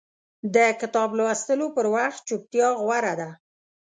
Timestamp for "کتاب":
0.81-1.09